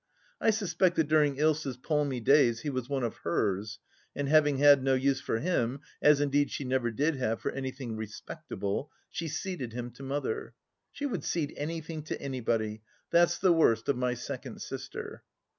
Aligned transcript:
I 0.41 0.49
suspect 0.49 0.95
that 0.95 1.07
during 1.07 1.35
Ilsa's 1.35 1.77
palmy 1.77 2.19
days 2.19 2.61
he 2.61 2.71
was 2.71 2.89
one 2.89 3.03
of" 3.03 3.17
hers," 3.23 3.77
and 4.15 4.27
having 4.27 4.57
had 4.57 4.81
no 4.81 4.95
use 4.95 5.21
for 5.21 5.37
him, 5.37 5.81
as 6.01 6.19
indeed 6.19 6.49
she 6.49 6.63
never 6.63 6.89
did 6.89 7.17
have 7.17 7.39
for 7.39 7.51
anything 7.51 7.95
respectable, 7.95 8.89
she 9.11 9.27
ceded 9.27 9.73
him 9.73 9.91
to 9.91 10.01
Mother, 10.01 10.55
She 10.91 11.05
would 11.05 11.23
cede 11.23 11.53
anything 11.55 12.01
to 12.05 12.19
anybody, 12.19 12.81
that's 13.11 13.37
the 13.37 13.53
worst 13.53 13.89
of 13.89 13.95
my 13.95 14.15
second 14.15 14.63
sister. 14.63 15.21